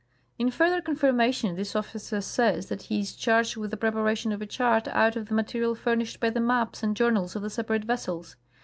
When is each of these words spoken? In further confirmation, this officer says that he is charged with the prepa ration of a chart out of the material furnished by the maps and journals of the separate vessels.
In 0.39 0.49
further 0.49 0.81
confirmation, 0.81 1.55
this 1.55 1.75
officer 1.75 2.21
says 2.21 2.69
that 2.69 2.81
he 2.81 3.01
is 3.01 3.15
charged 3.15 3.55
with 3.55 3.69
the 3.69 3.77
prepa 3.77 4.03
ration 4.03 4.31
of 4.31 4.41
a 4.41 4.47
chart 4.47 4.87
out 4.87 5.15
of 5.15 5.27
the 5.27 5.35
material 5.35 5.75
furnished 5.75 6.19
by 6.19 6.31
the 6.31 6.41
maps 6.41 6.81
and 6.81 6.97
journals 6.97 7.35
of 7.35 7.43
the 7.43 7.51
separate 7.51 7.83
vessels. 7.83 8.35